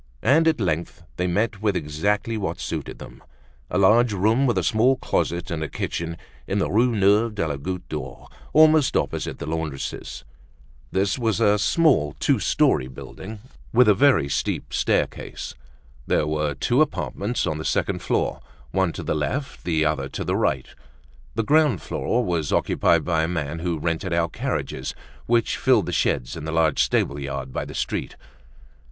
And 0.23 0.47
at 0.47 0.59
length 0.59 1.03
they 1.17 1.27
met 1.27 1.61
with 1.61 1.75
exactly 1.77 2.35
what 2.35 2.59
suited 2.59 2.97
them, 2.97 3.21
a 3.69 3.77
large 3.77 4.13
room 4.13 4.47
with 4.47 4.57
a 4.57 4.63
small 4.63 4.95
closet 4.97 5.51
and 5.51 5.61
a 5.63 5.69
kitchen, 5.69 6.17
in 6.47 6.57
the 6.57 6.71
Rue 6.71 6.95
Neuve 6.95 7.35
de 7.35 7.47
la 7.47 7.55
Goutte 7.55 7.87
d'Or, 7.87 8.27
almost 8.51 8.97
opposite 8.97 9.37
the 9.37 9.45
laundress's. 9.45 10.23
This 10.91 11.19
was 11.19 11.39
in 11.39 11.45
a 11.45 11.59
small 11.59 12.15
two 12.19 12.39
story 12.39 12.87
building 12.87 13.41
with 13.73 13.87
a 13.87 13.93
very 13.93 14.27
steep 14.27 14.73
staircase. 14.73 15.53
There 16.07 16.25
were 16.25 16.55
two 16.55 16.81
apartments 16.81 17.45
on 17.45 17.59
the 17.59 17.63
second 17.63 18.01
floor, 18.01 18.39
one 18.71 18.93
to 18.93 19.03
the 19.03 19.13
left, 19.13 19.65
the 19.65 19.85
other 19.85 20.09
to 20.09 20.23
the 20.23 20.35
right, 20.35 20.69
The 21.35 21.43
ground 21.43 21.79
floor 21.83 22.25
was 22.25 22.51
occupied 22.51 23.05
by 23.05 23.21
a 23.25 23.27
man 23.27 23.59
who 23.59 23.77
rented 23.77 24.13
out 24.13 24.33
carriages, 24.33 24.95
which 25.27 25.57
filled 25.57 25.85
the 25.85 25.91
sheds 25.91 26.35
in 26.35 26.45
the 26.45 26.51
large 26.51 26.81
stable 26.81 27.19
yard 27.19 27.53
by 27.53 27.65
the 27.65 27.75
street. 27.75 28.15